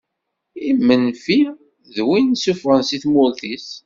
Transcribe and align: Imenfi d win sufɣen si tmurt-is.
Imenfi 0.71 1.39
d 1.93 1.95
win 2.07 2.27
sufɣen 2.43 2.81
si 2.89 2.97
tmurt-is. 3.03 3.69